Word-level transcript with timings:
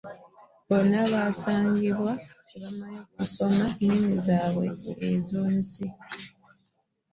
Bonna 0.67 1.01
basangibwa 1.13 2.11
tebamanyi 2.47 3.01
kusoma 3.15 3.65
nnimi 3.73 4.13
zaabwe 4.25 4.67
ennansi 5.07 5.85